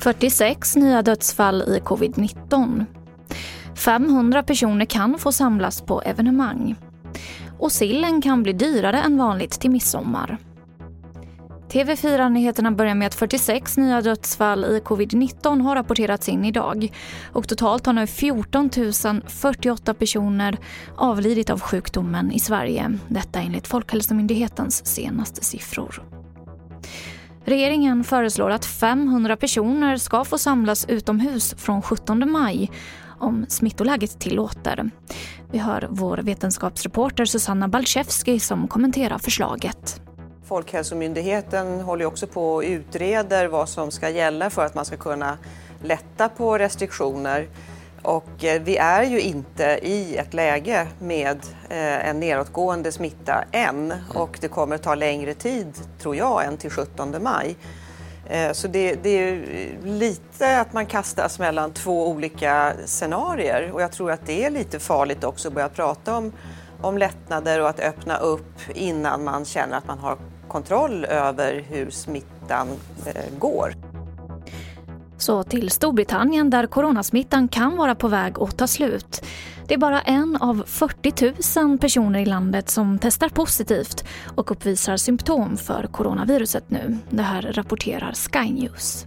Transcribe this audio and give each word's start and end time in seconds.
–46 0.00 0.78
nya 0.78 1.02
dödsfall 1.02 1.62
i 1.62 1.80
covid-19. 1.84 2.84
500 3.74 4.42
personer 4.42 4.84
kan 4.84 5.18
få 5.18 5.32
samlas 5.32 5.82
på 5.82 6.02
evenemang. 6.02 6.76
Och 7.58 7.72
sillen 7.72 8.22
kan 8.22 8.42
bli 8.42 8.52
dyrare 8.52 9.02
än 9.02 9.18
vanligt 9.18 9.60
till 9.60 9.70
midsommar. 9.70 10.38
TV4-nyheterna 11.72 12.70
börjar 12.70 12.94
med 12.94 13.06
att 13.06 13.14
46 13.14 13.76
nya 13.76 14.00
dödsfall 14.00 14.64
i 14.64 14.80
covid-19 14.80 15.62
har 15.62 15.74
rapporterats 15.74 16.28
in 16.28 16.44
idag. 16.44 16.92
Och 17.32 17.48
totalt 17.48 17.86
har 17.86 17.92
nu 17.92 18.06
14 18.06 18.70
048 19.26 19.94
personer 19.94 20.58
avlidit 20.96 21.50
av 21.50 21.60
sjukdomen 21.60 22.32
i 22.32 22.40
Sverige. 22.40 22.98
Detta 23.08 23.40
enligt 23.40 23.66
Folkhälsomyndighetens 23.66 24.86
senaste 24.86 25.44
siffror. 25.44 26.02
Regeringen 27.44 28.04
föreslår 28.04 28.50
att 28.50 28.64
500 28.64 29.36
personer 29.36 29.96
ska 29.96 30.24
få 30.24 30.38
samlas 30.38 30.88
utomhus 30.88 31.54
från 31.58 31.82
17 31.82 32.30
maj 32.30 32.70
om 33.18 33.46
smittoläget 33.48 34.20
tillåter. 34.20 34.90
Vi 35.52 35.58
hör 35.58 35.88
vår 35.90 36.18
vetenskapsreporter 36.18 37.24
Susanna 37.24 37.68
Balczewski 37.68 38.40
som 38.40 38.68
kommenterar 38.68 39.18
förslaget. 39.18 40.01
Folkhälsomyndigheten 40.52 41.80
håller 41.80 42.04
också 42.04 42.26
på 42.26 42.54
och 42.54 42.62
utreder 42.62 43.46
vad 43.46 43.68
som 43.68 43.90
ska 43.90 44.10
gälla 44.10 44.50
för 44.50 44.64
att 44.64 44.74
man 44.74 44.84
ska 44.84 44.96
kunna 44.96 45.38
lätta 45.82 46.28
på 46.28 46.58
restriktioner. 46.58 47.48
Och 48.02 48.44
eh, 48.44 48.62
vi 48.62 48.76
är 48.76 49.02
ju 49.02 49.20
inte 49.20 49.78
i 49.82 50.16
ett 50.16 50.34
läge 50.34 50.86
med 50.98 51.36
eh, 51.70 52.08
en 52.08 52.20
nedåtgående 52.20 52.92
smitta 52.92 53.44
än 53.52 53.94
och 54.14 54.38
det 54.40 54.48
kommer 54.48 54.74
att 54.74 54.82
ta 54.82 54.94
längre 54.94 55.34
tid, 55.34 55.74
tror 55.98 56.16
jag, 56.16 56.44
än 56.44 56.56
till 56.56 56.70
17 56.70 57.22
maj. 57.22 57.56
Eh, 58.26 58.52
så 58.52 58.68
det, 58.68 58.94
det, 59.02 59.10
är 59.10 59.44
lite 59.84 60.60
att 60.60 60.72
man 60.72 60.86
kastas 60.86 61.38
mellan 61.38 61.72
två 61.72 62.08
olika 62.08 62.72
scenarier 62.84 63.70
och 63.72 63.82
jag 63.82 63.92
tror 63.92 64.10
att 64.10 64.26
det 64.26 64.44
är 64.44 64.50
lite 64.50 64.78
farligt 64.78 65.24
också 65.24 65.48
att 65.48 65.54
börja 65.54 65.68
prata 65.68 66.16
om, 66.16 66.32
om 66.80 66.98
lättnader 66.98 67.60
och 67.60 67.68
att 67.68 67.80
öppna 67.80 68.16
upp 68.16 68.60
innan 68.74 69.24
man 69.24 69.44
känner 69.44 69.76
att 69.76 69.86
man 69.86 69.98
har 69.98 70.16
kontroll 70.52 71.04
över 71.04 71.64
hur 71.68 71.90
smittan 71.90 72.68
eh, 73.06 73.38
går. 73.38 73.74
Så 75.18 75.42
till 75.42 75.70
Storbritannien 75.70 76.50
där 76.50 76.66
coronasmittan 76.66 77.48
kan 77.48 77.76
vara 77.76 77.94
på 77.94 78.08
väg 78.08 78.38
att 78.38 78.58
ta 78.58 78.66
slut. 78.66 79.24
Det 79.68 79.74
är 79.74 79.78
bara 79.78 80.00
en 80.00 80.36
av 80.36 80.64
40 80.66 81.60
000 81.60 81.78
personer 81.78 82.20
i 82.20 82.24
landet 82.24 82.70
som 82.70 82.98
testar 82.98 83.28
positivt 83.28 84.04
och 84.36 84.50
uppvisar 84.50 84.96
symptom 84.96 85.56
för 85.56 85.86
coronaviruset 85.86 86.70
nu. 86.70 86.98
Det 87.10 87.22
här 87.22 87.42
rapporterar 87.42 88.12
Sky 88.12 88.52
News. 88.52 89.06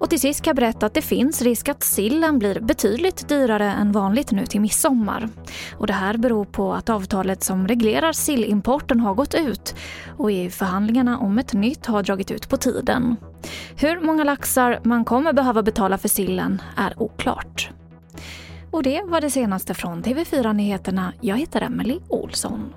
Och 0.00 0.10
till 0.10 0.20
sist 0.20 0.42
kan 0.42 0.50
jag 0.50 0.56
berätta 0.56 0.86
att 0.86 0.94
det 0.94 1.02
finns 1.02 1.42
risk 1.42 1.68
att 1.68 1.82
sillen 1.82 2.38
blir 2.38 2.60
betydligt 2.60 3.28
dyrare 3.28 3.72
än 3.72 3.92
vanligt 3.92 4.30
nu 4.30 4.46
till 4.46 4.60
midsommar. 4.60 5.28
Och 5.78 5.86
det 5.86 5.92
här 5.92 6.16
beror 6.16 6.44
på 6.44 6.72
att 6.72 6.88
avtalet 6.88 7.42
som 7.42 7.68
reglerar 7.68 8.12
sillimporten 8.12 9.00
har 9.00 9.14
gått 9.14 9.34
ut 9.34 9.74
och 10.18 10.32
EU-förhandlingarna 10.32 11.18
om 11.18 11.38
ett 11.38 11.52
nytt 11.52 11.86
har 11.86 12.02
dragit 12.02 12.30
ut 12.30 12.48
på 12.48 12.56
tiden. 12.56 13.16
Hur 13.76 14.00
många 14.00 14.24
laxar 14.24 14.80
man 14.82 15.04
kommer 15.04 15.32
behöva 15.32 15.62
betala 15.62 15.98
för 15.98 16.08
sillen 16.08 16.62
är 16.76 17.02
oklart. 17.02 17.70
Och 18.70 18.82
det 18.82 19.02
var 19.06 19.20
det 19.20 19.30
senaste 19.30 19.74
från 19.74 20.02
TV4 20.02 20.52
Nyheterna. 20.52 21.12
Jag 21.20 21.36
heter 21.36 21.60
Emily 21.60 22.00
Olsson. 22.08 22.72